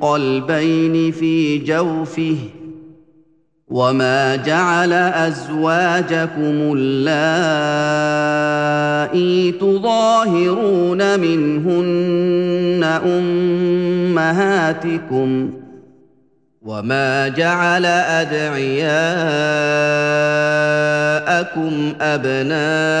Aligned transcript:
قلبين 0.00 1.12
في 1.12 1.58
جوفه 1.58 2.36
وما 3.68 4.36
جعل 4.36 4.92
أزواجكم 4.92 6.74
اللائي 6.76 7.12
تظاهرون 9.52 11.20
منهن 11.20 12.84
أمهاتكم 14.16 15.50
وما 16.62 17.28
جعل 17.28 17.86
أدعياءكم 17.86 18.90
أبناءكم 22.00 23.00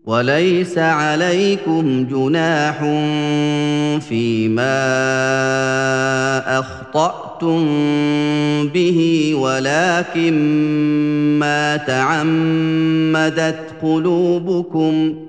وليس 0.05 0.77
عليكم 0.77 2.05
جناح 2.05 2.79
فيما 3.99 4.79
أخطأتم 6.59 7.67
به 8.67 9.31
ولكن 9.35 10.33
ما 11.39 11.77
تعمدت 11.77 13.59
قلوبكم 13.81 15.28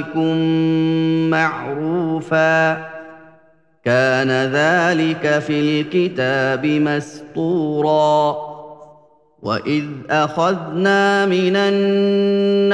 اوليائكم 0.00 0.36
معروفا. 1.30 2.72
كان 3.84 4.30
ذلك 4.30 5.38
في 5.38 5.60
الكتاب 5.60 6.66
مسطورا. 6.66 8.50
وإذ 9.42 9.84
أخذنا 10.10 11.26
من 11.26 11.56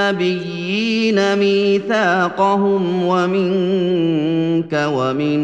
النبيين 0.03 0.39
ميثاقهم 1.39 3.03
ومنك 3.03 4.73
ومن 4.73 5.39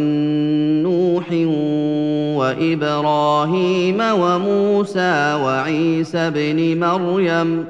نوح 0.82 1.26
وإبراهيم 2.38 4.00
وموسى 4.00 5.34
وعيسى 5.44 6.18
ابن 6.18 6.80
مريم 6.80 7.64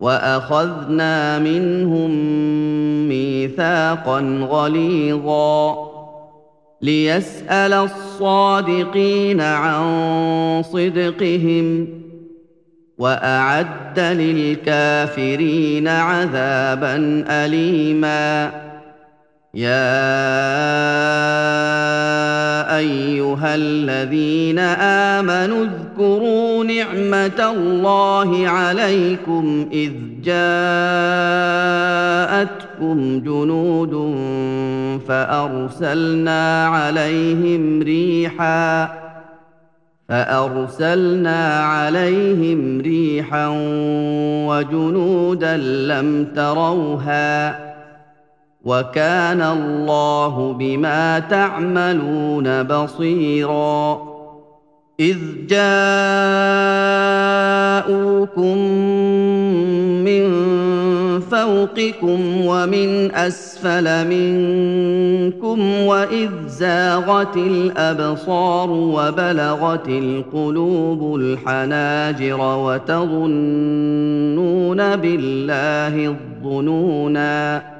وأخذنا 0.00 1.38
منهم 1.38 2.10
ميثاقا 3.08 4.20
غليظا 4.50 5.90
ليسأل 6.82 7.72
الصادقين 7.72 9.40
عن 9.40 9.82
صدقهم 10.62 11.88
وأعد 12.98 14.00
للكافرين 14.00 15.88
عذابا 15.88 17.24
أليما 17.28 18.50
يا 19.54 19.70
ايها 22.78 23.54
الذين 23.54 24.58
امنوا 25.18 25.64
اذكروا 25.64 26.64
نعمه 26.64 27.50
الله 27.50 28.48
عليكم 28.48 29.68
اذ 29.72 29.92
جاءتكم 30.22 30.80
جنود 33.20 34.14
فارسلنا 35.08 36.66
عليهم 36.66 37.82
ريحا 37.82 38.88
فارسلنا 40.08 41.60
عليهم 41.60 42.80
ريحا 42.80 43.48
وجنودا 44.46 45.56
لم 45.56 46.26
تروها 46.36 47.69
وكان 48.64 49.42
الله 49.42 50.52
بما 50.52 51.18
تعملون 51.18 52.62
بصيرا. 52.62 54.10
إذ 55.00 55.18
جاءوكم 55.48 55.60
من 60.04 60.30
فوقكم 61.20 62.46
ومن 62.46 63.14
أسفل 63.14 64.08
منكم 64.08 65.60
وإذ 65.86 66.30
زاغت 66.46 67.36
الأبصار 67.36 68.70
وبلغت 68.70 69.88
القلوب 69.88 71.16
الحناجر 71.16 72.40
وتظنون 72.40 73.26
بالله 74.96 76.06
الظنونا. 76.06 77.79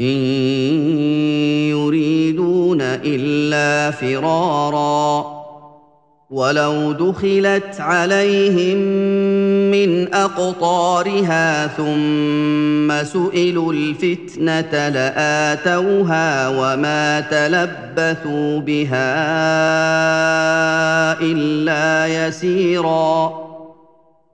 إن 0.00 0.16
يريدون 1.70 2.80
إلا 2.80 3.90
فرارا. 3.90 5.36
ولو 6.30 6.92
دخلت 6.92 7.80
عليهم 7.80 8.76
من 9.70 10.14
اقطارها 10.14 11.66
ثم 11.66 13.04
سئلوا 13.04 13.72
الفتنه 13.72 14.88
لاتوها 14.88 16.48
وما 16.48 17.20
تلبثوا 17.20 18.60
بها 18.60 19.12
الا 21.20 22.26
يسيرا. 22.26 23.45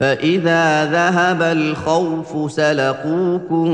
فاذا 0.00 0.84
ذهب 0.84 1.42
الخوف 1.42 2.52
سلقوكم 2.52 3.68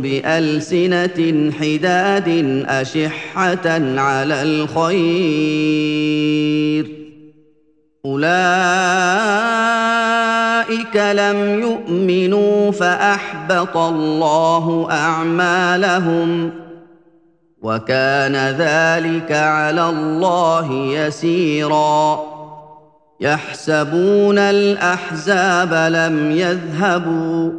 بالسنه 0.00 1.52
حداد 1.60 2.28
اشحه 2.68 3.68
على 3.96 4.42
الخير 4.42 4.98
اولئك 8.04 8.26
لم 10.96 11.60
يؤمنوا 11.60 12.70
فاحبط 12.70 13.76
الله 13.76 14.88
اعمالهم 14.90 16.50
وكان 17.62 18.36
ذلك 18.36 19.32
على 19.32 19.88
الله 19.88 20.72
يسيرا 20.72 22.37
يحسبون 23.20 24.38
الأحزاب 24.38 25.74
لم 25.92 26.30
يذهبوا 26.30 27.52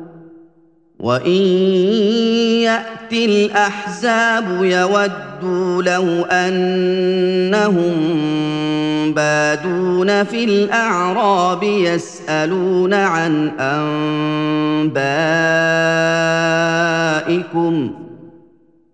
وإن 1.00 1.42
يأتي 2.62 3.26
الأحزاب 3.26 4.64
يودوا 4.64 5.84
لو 5.84 6.26
أنهم 6.26 7.94
بادون 9.14 10.24
في 10.24 10.44
الأعراب 10.44 11.64
يسألون 11.64 12.94
عن 12.94 13.52
أنبائكم 17.60 17.99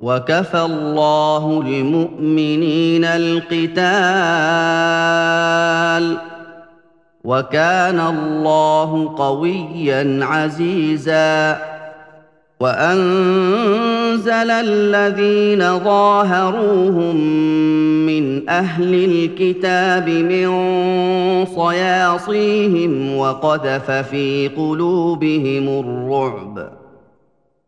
وكفى 0.00 0.60
الله 0.60 1.62
المؤمنين 1.66 3.04
القتال 3.04 3.80
وكان 7.24 8.00
الله 8.00 9.14
قويا 9.16 10.18
عزيزا 10.22 11.58
وأنزل 12.60 14.50
الذين 14.50 15.78
ظاهروهم 15.78 17.16
من 18.06 18.48
أهل 18.48 18.94
الكتاب 18.94 20.08
من 20.08 20.50
صياصيهم 21.46 23.16
وقذف 23.16 23.90
في 23.90 24.48
قلوبهم 24.48 25.68
الرعب 25.68 26.79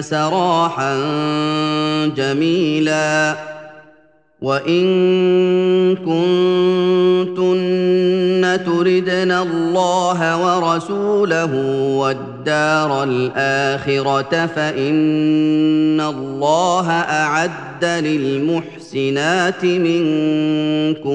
سراحا 0.00 0.96
جميلا 2.16 3.36
وان 4.42 4.86
كنتن 5.96 7.60
تردن 8.66 9.32
الله 9.32 10.20
ورسوله 10.44 11.54
والدار 11.96 13.04
الاخره 13.04 14.46
فان 14.46 16.00
الله 16.00 16.90
اعد 16.90 17.84
للمحسنات 17.84 19.64
منكن 19.64 21.10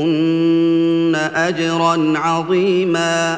اجرا 1.36 2.14
عظيما 2.16 3.38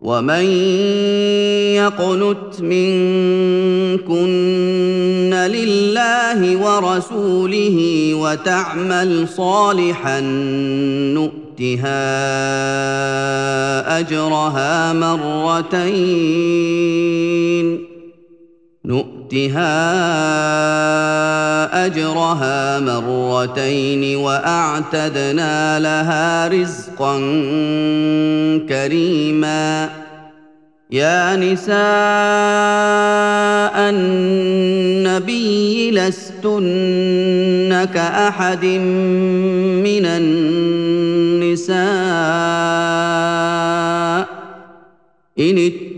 ومن 0.00 0.44
يقنت 1.76 2.60
منكن 2.60 4.10
لله 5.34 6.56
ورسوله 6.56 8.10
وتعمل 8.14 9.28
صالحا 9.28 10.20
نؤتها 11.14 12.00
اجرها 14.00 14.92
مرتين 14.92 16.40
نؤتها 18.84 19.19
أجرها 21.86 22.80
مرتين 22.80 24.16
وأعتدنا 24.16 25.78
لها 25.78 26.48
رزقا 26.48 27.16
كريما. 28.68 29.90
يا 30.90 31.36
نساء 31.36 31.76
النبي 33.90 35.90
لستن 35.90 37.88
كأحد 37.94 38.64
من 38.64 40.06
النساء. 40.06 41.80
إن 45.38 45.72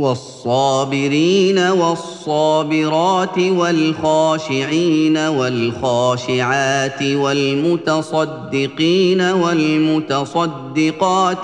والصابرين 0.00 1.58
والصابرات 1.58 3.38
والخاشعين 3.38 5.16
والخاشعات 5.16 7.02
والمتصدقين 7.02 9.20
والمتصدقات 9.20 10.36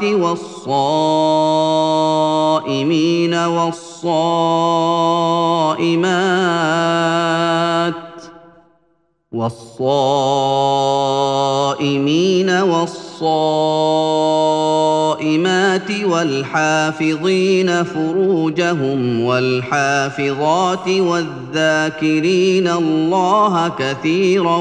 والصائمين 0.03 0.55
والصائمات 3.35 4.07
والصائمين 9.33 10.11
والصائمات 12.51 14.17
والحافظين 16.05 17.85
فروجهم 17.85 19.21
والحافظات 19.21 20.89
والذاكرين 20.89 22.69
الله 22.69 23.73
كثيرا 23.79 24.57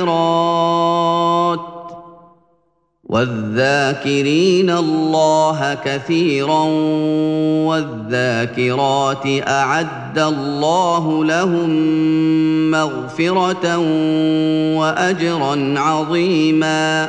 والذاكرات 0.00 0.60
والذاكرين 3.10 4.70
الله 4.70 5.78
كثيرا 5.84 6.62
والذاكرات 7.66 9.26
أعد 9.48 10.18
الله 10.18 11.24
لهم 11.24 11.70
مغفرة 12.70 13.78
واجرا 14.78 15.74
عظيما 15.80 17.08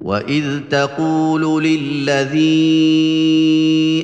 واذ 0.00 0.60
تقول 0.70 1.64
للذي 1.64 2.38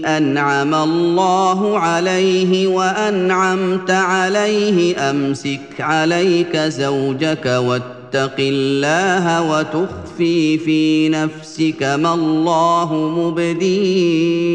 انعم 0.06 0.74
الله 0.74 1.78
عليه 1.78 2.66
وانعمت 2.66 3.90
عليه 3.90 5.10
امسك 5.10 5.80
عليك 5.80 6.56
زوجك 6.56 7.46
واتق 7.46 8.36
الله 8.38 9.42
وتخفي 9.50 10.58
في 10.58 11.08
نفسك 11.08 11.82
ما 11.82 12.14
الله 12.14 12.94
مبديه 13.18 14.54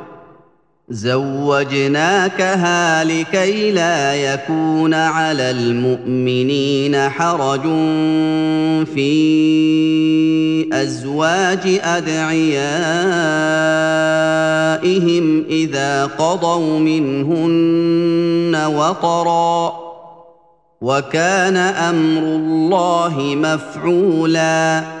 زوجناكها 0.91 2.43
لكي 3.03 3.71
لا 3.71 4.15
يكون 4.15 4.93
على 4.93 5.51
المؤمنين 5.51 7.09
حرج 7.09 7.61
في 8.95 10.69
أزواج 10.73 11.79
أدعيائهم 11.83 12.65
إذا 15.49 16.05
قضوا 16.05 16.79
منهن 16.79 18.55
وطرا 18.65 19.73
وكان 20.81 21.57
أمر 21.57 22.21
الله 22.21 23.35
مفعولا 23.35 25.00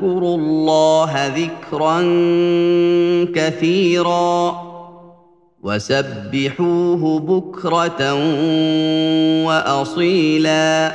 اذكروا 0.00 0.36
الله 0.36 1.26
ذكرا 1.26 2.00
كثيرا 3.34 4.56
وسبحوه 5.62 7.20
بكرة 7.20 8.14
واصيلا. 9.46 10.92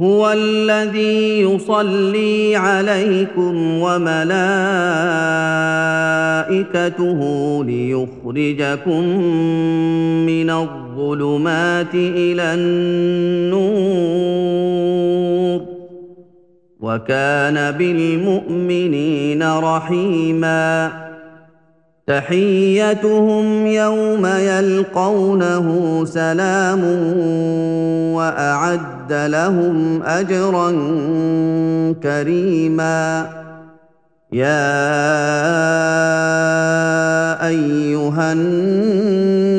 هو 0.00 0.32
الذي 0.32 1.40
يصلي 1.40 2.56
عليكم 2.56 3.78
وملائكته 3.80 4.40
ليخرجكم 7.64 9.04
من 10.26 10.50
الظلمات 10.50 11.94
إلى 11.94 12.54
النور. 12.54 14.00
وكان 16.80 17.70
بالمؤمنين 17.70 19.42
رحيما. 19.42 20.90
تحيتهم 22.06 23.66
يوم 23.66 24.26
يلقونه 24.26 26.04
سلام 26.04 26.84
وأعد 28.14 29.12
لهم 29.12 30.02
أجرا 30.02 30.70
كريما. 32.02 33.26
يا 34.32 34.70
أيها 37.48 38.32
النبي 38.32 39.50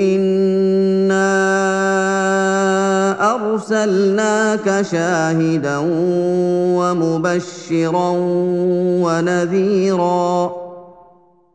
أنا 0.00 0.37
أرسلناك 3.58 4.82
شاهدا 4.82 5.78
ومبشرا 6.78 8.10
ونذيرا 9.02 10.52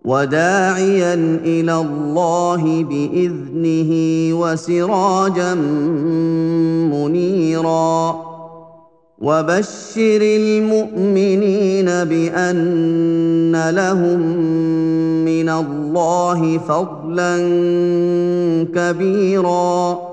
وداعيا 0.05 1.13
إلى 1.45 1.75
الله 1.75 2.83
بإذنه 2.83 3.91
وسراجا 4.39 5.53
منيرا 6.93 8.23
وبشر 9.19 10.21
المؤمنين 10.21 11.85
بأن 11.85 13.69
لهم 13.69 14.19
من 15.25 15.49
الله 15.49 16.57
فضلا 16.57 17.37
كبيرا 18.75 20.12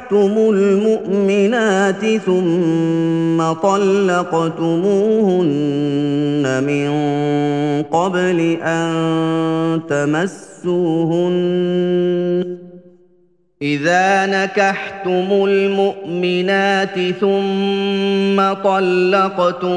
المؤمنات 0.13 2.05
ثم 2.25 3.53
طلقتموهن 3.53 4.83
من 6.63 6.89
قبل 7.83 8.57
ان 8.63 9.81
تمسوهن 9.89 11.41
إذا 13.61 14.25
نكحتم 14.25 15.45
المؤمنات 15.47 16.99
ثم 17.19 18.53
طلقتموهن 18.63 19.75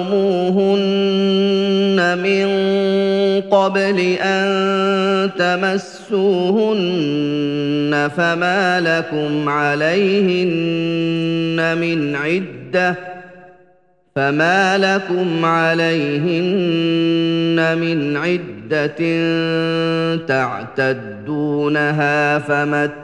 من 2.19 2.47
قبل 3.51 4.17
أن 4.21 5.31
تمسوهن 5.39 6.95
فما 8.17 8.81
لكم 8.81 9.49
عليهن 9.49 10.55
من 11.81 12.17
عدة 12.17 12.97
فما 14.17 14.79
لكم 14.79 15.45
عليهن 15.45 16.55
من 17.79 18.17
عدة 18.17 18.97
تعتدونها 20.27 22.39
فمت 22.39 23.04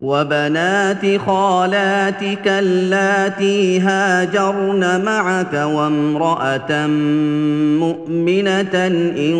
وبنات 0.00 1.20
خالاتك 1.26 2.46
اللاتي 2.48 3.80
هاجرن 3.80 5.04
معك 5.04 5.52
وامرأة 5.52 6.86
مؤمنة 7.78 8.86
إن 9.18 9.34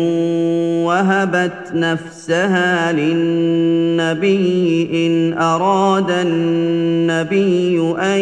وهبت 0.85 1.71
نفسها 1.73 2.91
للنبي 2.91 4.89
إن 5.07 5.37
أراد 5.37 6.11
النبي 6.11 7.95
أن 7.99 8.19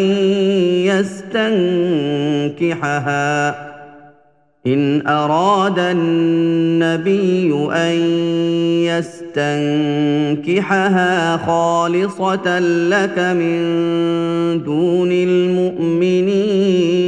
يستنكحها 2.58 3.54
إن 4.66 5.06
أراد 5.06 5.78
النبي 5.78 7.52
أن 7.72 7.92
يستنكحها 8.84 9.17
خالصة 11.46 12.58
لك 12.88 13.18
من 13.18 13.58
دون 14.64 15.12
المؤمنين. 15.12 16.98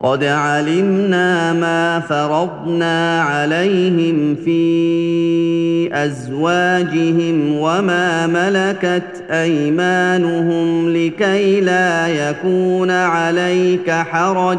قد 0.00 0.24
علمنا 0.24 1.52
ما 1.52 2.00
فرضنا 2.00 3.22
عليهم 3.22 4.34
في 4.44 5.94
أزواجهم 5.94 7.56
وما 7.58 8.26
ملكت 8.26 9.24
أيمانهم 9.30 10.88
لكي 10.96 11.60
لا 11.60 12.08
يكون 12.08 12.90
عليك 12.90 13.90
حرج. 13.90 14.58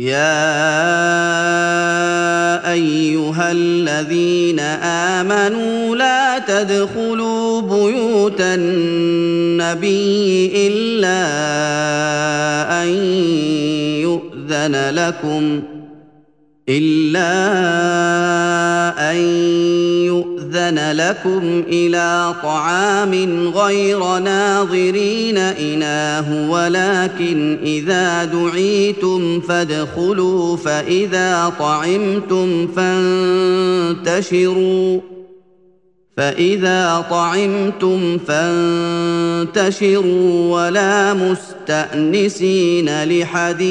يا 0.00 0.32
أيها 2.72 3.52
الذين 3.52 4.60
آمنوا 5.20 5.96
لا 5.96 6.38
تدخلوا 6.38 7.60
بيوت 7.60 8.40
النبي 8.40 9.92
إلا 10.68 11.20
أن 12.82 12.88
يؤذن 14.00 14.90
لكم 14.90 15.62
إلا 16.68 17.30
أن 19.10 19.16
يؤذن 20.06 20.29
لكم 20.56 21.64
إلى 21.68 22.34
طعام 22.42 23.14
غير 23.48 24.18
ناظرين 24.18 25.38
إناه 25.38 26.50
ولكن 26.50 27.58
إذا 27.62 28.24
دعيتم 28.24 29.40
فادخلوا 29.40 30.56
فإذا 30.56 31.52
طعمتم 31.58 32.66
فانتشروا. 34.06 35.00
فإذا 36.16 37.06
طعمتم 37.10 38.18
فانتشروا 39.48 40.04
ولا 40.56 41.14
مستأنسين 41.14 43.04
لحديث. 43.04 43.70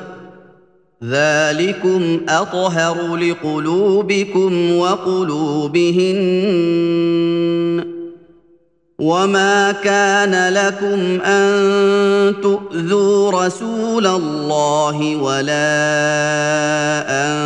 ذلكم 1.03 2.21
أطهر 2.29 3.15
لقلوبكم 3.15 4.75
وقلوبهن 4.77 6.21
وما 8.99 9.71
كان 9.71 10.53
لكم 10.53 11.21
أن 11.21 12.35
تؤذوا 12.41 13.45
رسول 13.45 14.07
الله 14.07 15.15
ولا 15.15 15.71
أن 17.09 17.37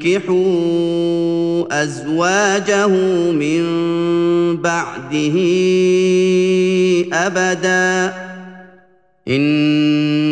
تنكحوا 0.00 0.40
أزواجه 1.82 2.86
من 3.32 3.62
بعده 4.56 5.36
أبدا 7.12 8.12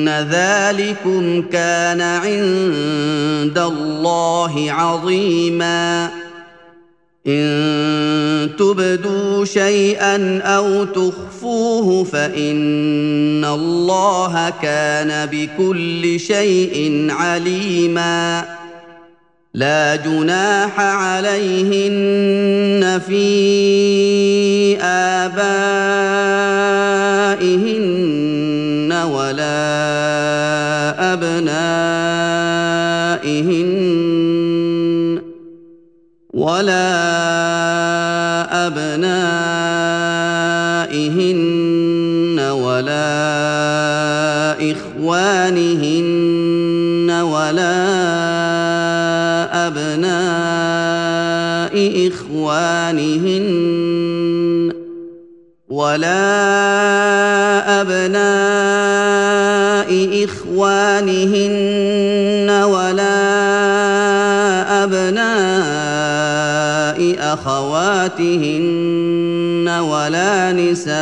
ذلكم 0.09 1.42
كان 1.42 2.01
عند 2.01 3.59
الله 3.59 4.66
عظيما. 4.68 6.11
إن 7.27 8.51
تبدوا 8.59 9.44
شيئا 9.44 10.40
أو 10.42 10.85
تخفوه 10.85 12.05
فإن 12.05 13.44
الله 13.44 14.53
كان 14.62 15.27
بكل 15.27 16.21
شيء 16.21 17.07
عليما. 17.11 18.44
لا 19.55 19.97
جناح 19.97 20.81
عليهن 20.81 22.21
في 23.09 24.77
آبائهن 24.83 25.38
ولا 29.05 29.59
أبنائهن 31.13 32.39
ولا 36.35 36.89
أبنائهن 38.67 39.19
ولا 42.41 43.09
إخوانهن 44.73 47.11
ولا 47.11 47.79
أبناء 49.67 51.75
إخوانهن 52.09 54.08
ولا 55.79 56.11
أبناء 57.81 59.91
إخوانهن 60.25 62.51
ولا 62.51 63.19
أبناء 64.85 66.19
أخواتهن 67.33 69.69
ولا 69.69 70.53
نسائهن 70.53 70.99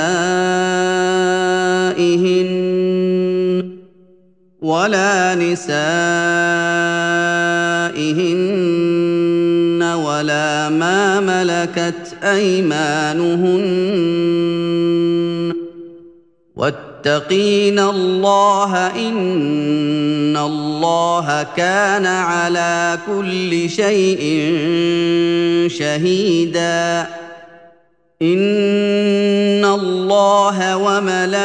ولا 4.63 5.35
نسائهن 5.35 5.77
ولا 9.83 10.69
ما 10.69 11.21
ملكت 11.21 12.17
أيمانهن 12.25 14.56
واتقين 17.07 17.79
الله 17.79 18.87
إن 18.87 20.37
الله 20.37 21.47
كان 21.57 22.07
على 22.07 22.99
كل 23.07 23.71
شيء 23.71 24.23
شهيدا. 25.71 27.07
إن 28.23 29.65
الله 29.65 30.77
وملائكته 30.77 31.37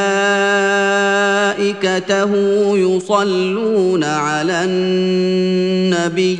يصلون 2.77 4.03
على 4.03 4.63
النبي 4.63 6.39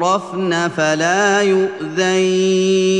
يعرفن 0.00 0.68
فلا 0.68 1.42
يؤذين 1.42 2.90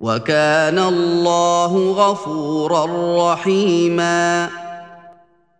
وكان 0.00 0.78
الله 0.78 1.92
غفورا 1.92 2.86
رحيما 3.32 4.48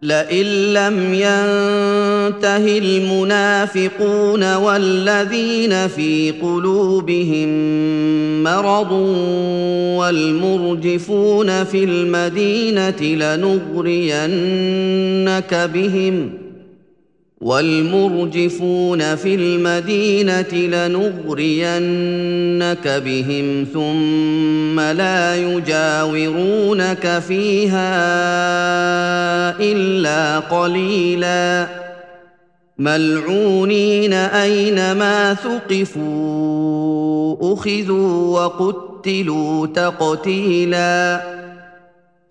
لئن 0.02 0.46
لم 0.72 1.14
ينته 1.14 2.78
المنافقون 2.78 4.54
والذين 4.54 5.88
في 5.88 6.30
قلوبهم 6.42 7.48
مرض 8.42 8.92
والمرجفون 9.98 11.64
في 11.64 11.84
المدينة 11.84 13.00
لنغرينك 13.02 14.24
بهم 15.74 16.47
والمرجفون 17.40 19.16
في 19.16 19.34
المدينة 19.34 20.52
لنغرينك 20.52 21.42
بهم 23.04 23.66
ثم 23.72 24.80
لا 24.80 25.36
يجاورونك 25.36 27.22
فيها 27.28 27.90
إلا 29.60 30.38
قليلا. 30.38 31.66
ملعونين 32.78 34.12
أينما 34.12 35.34
ثقفوا 35.34 35.94
أخذوا 37.52 38.38
وقتلوا 38.40 39.66
تقتيلا. 39.66 41.37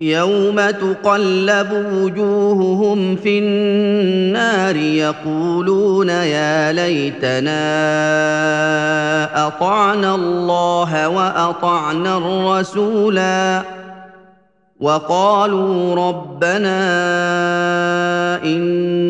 يوم 0.00 0.70
تقلب 0.70 1.86
وجوههم 1.92 3.16
في 3.16 3.38
النار 3.38 4.76
يقولون 4.76 6.08
يا 6.08 6.72
ليتنا 6.72 7.58
اطعنا 9.46 10.14
الله 10.14 11.08
واطعنا 11.08 12.16
الرسولا 12.16 13.62
وقالوا 14.80 15.94
ربنا 15.94 16.78
أنا 18.44 19.07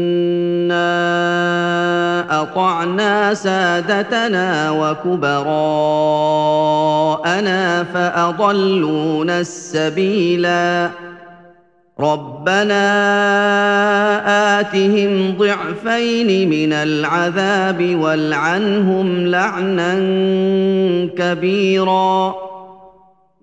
اطعنا 2.53 3.35
سادتنا 3.35 4.71
وكبراءنا 4.71 5.45
فأضلونا 7.85 9.41
السبيلا. 9.41 10.91
ربنا 12.01 12.85
آتهم 14.61 15.37
ضعفين 15.39 16.51
من 16.51 16.73
العذاب 16.73 17.97
والعنهم 18.01 19.27
لعنا 19.27 19.95
كبيرا. 21.19 22.48